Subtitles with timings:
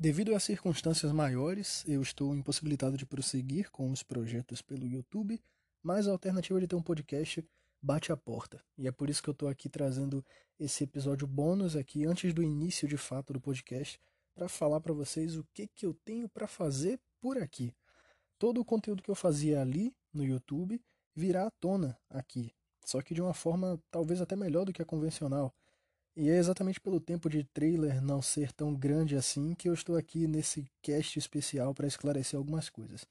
[0.00, 5.38] Devido a circunstâncias maiores, eu estou impossibilitado de prosseguir com os projetos pelo YouTube,
[5.82, 7.46] mas a alternativa de ter um podcast
[7.82, 8.64] bate a porta.
[8.78, 10.24] E é por isso que eu estou aqui trazendo
[10.58, 14.00] esse episódio bônus aqui antes do início de fato do podcast
[14.34, 17.74] para falar para vocês o que que eu tenho para fazer por aqui.
[18.38, 20.80] Todo o conteúdo que eu fazia ali no YouTube
[21.14, 22.54] virá à tona aqui,
[22.86, 25.54] só que de uma forma talvez até melhor do que a convencional.
[26.16, 29.96] E é exatamente pelo tempo de trailer não ser tão grande assim que eu estou
[29.96, 33.06] aqui nesse cast especial para esclarecer algumas coisas.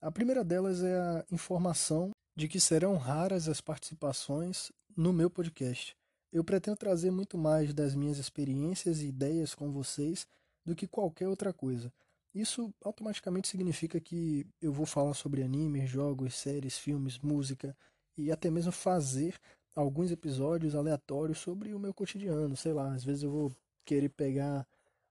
[0.00, 5.96] A primeira delas é a informação de que serão raras as participações no meu podcast.
[6.32, 10.26] Eu pretendo trazer muito mais das minhas experiências e ideias com vocês
[10.64, 11.92] do que qualquer outra coisa.
[12.34, 17.76] Isso automaticamente significa que eu vou falar sobre animes, jogos, séries, filmes, música
[18.16, 19.38] e até mesmo fazer
[19.74, 22.56] alguns episódios aleatórios sobre o meu cotidiano.
[22.56, 23.52] Sei lá, às vezes eu vou
[23.84, 24.66] querer pegar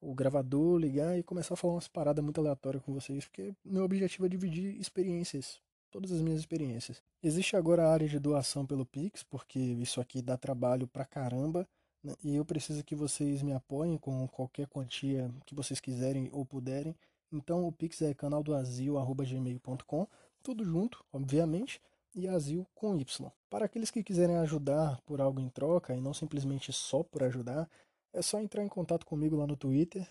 [0.00, 3.84] o gravador, ligar e começar a falar umas paradas muito aleatórias com vocês, porque meu
[3.84, 7.02] objetivo é dividir experiências, todas as minhas experiências.
[7.22, 11.66] Existe agora a área de doação pelo Pix, porque isso aqui dá trabalho pra caramba,
[12.02, 12.14] né?
[12.22, 16.94] e eu preciso que vocês me apoiem com qualquer quantia que vocês quiserem ou puderem.
[17.32, 20.06] Então o Pix é canaldoazil.gmail.com,
[20.42, 21.80] tudo junto, obviamente,
[22.16, 23.30] e Azil com Y.
[23.50, 27.68] Para aqueles que quiserem ajudar por algo em troca e não simplesmente só por ajudar,
[28.12, 30.08] é só entrar em contato comigo lá no Twitter,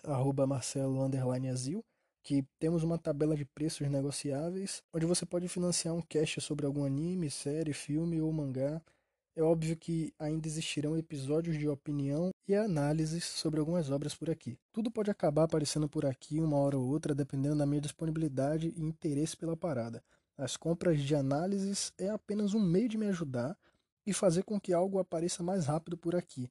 [0.47, 1.83] marcelo_azil,
[2.23, 6.85] que temos uma tabela de preços negociáveis, onde você pode financiar um cast sobre algum
[6.85, 8.81] anime, série, filme ou mangá.
[9.35, 14.57] É óbvio que ainda existirão episódios de opinião e análises sobre algumas obras por aqui.
[14.71, 18.81] Tudo pode acabar aparecendo por aqui uma hora ou outra, dependendo da minha disponibilidade e
[18.81, 20.01] interesse pela parada.
[20.37, 23.57] As compras de análises é apenas um meio de me ajudar
[24.05, 26.49] e fazer com que algo apareça mais rápido por aqui.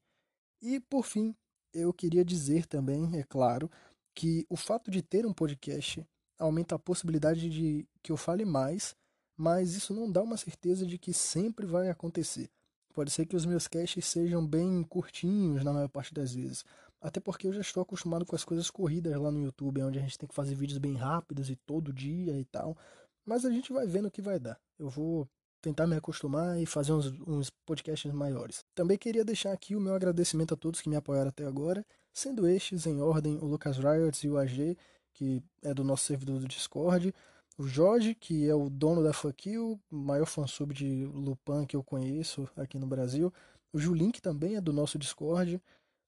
[0.61, 1.35] E, por fim,
[1.73, 3.71] eu queria dizer também, é claro,
[4.15, 6.07] que o fato de ter um podcast
[6.39, 8.95] aumenta a possibilidade de que eu fale mais,
[9.37, 12.49] mas isso não dá uma certeza de que sempre vai acontecer.
[12.95, 16.65] Pode ser que os meus casts sejam bem curtinhos na maior parte das vezes.
[17.01, 20.03] Até porque eu já estou acostumado com as coisas corridas lá no YouTube, onde a
[20.03, 22.77] gente tem que fazer vídeos bem rápidos e todo dia e tal.
[23.25, 24.59] Mas a gente vai vendo o que vai dar.
[24.79, 25.29] Eu vou
[25.65, 28.63] tentar me acostumar e fazer uns, uns podcasts maiores.
[28.75, 32.47] Também queria deixar aqui o meu agradecimento a todos que me apoiaram até agora, sendo
[32.47, 34.77] estes em ordem o Lucas Riots e o AG,
[35.15, 37.15] que é do nosso servidor do Discord,
[37.57, 41.85] o Jorge, que é o dono da Fuck You, maior fansub de Lupin que eu
[41.85, 43.33] conheço aqui no Brasil,
[43.73, 45.63] o Julin, que também é do nosso Discord,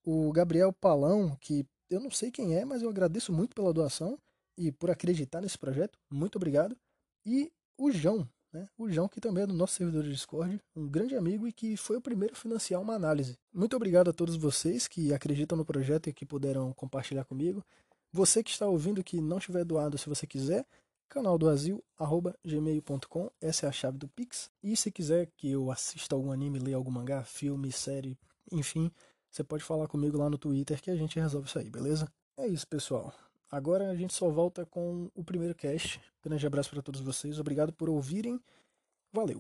[0.05, 4.19] o Gabriel Palão, que eu não sei quem é, mas eu agradeço muito pela doação
[4.57, 6.77] e por acreditar nesse projeto, muito obrigado,
[7.27, 8.69] e o João, né?
[8.79, 11.77] O João, que também é do nosso servidor de Discord, um grande amigo e que
[11.77, 13.37] foi o primeiro a financiar uma análise.
[13.53, 17.65] Muito obrigado a todos vocês que acreditam no projeto e que puderam compartilhar comigo.
[18.13, 20.65] Você que está ouvindo que não tiver doado, se você quiser,
[21.09, 24.49] canal do Azil, arroba gmail.com, essa é a chave do Pix.
[24.63, 28.17] E se quiser que eu assista algum anime, leia algum mangá, filme, série,
[28.51, 28.91] enfim,
[29.31, 32.09] você pode falar comigo lá no Twitter que a gente resolve isso aí, beleza?
[32.39, 33.13] É isso, pessoal.
[33.51, 36.01] Agora a gente só volta com o primeiro cast.
[36.23, 37.39] Grande abraço para todos vocês.
[37.39, 38.41] Obrigado por ouvirem.
[39.13, 39.35] Valeu!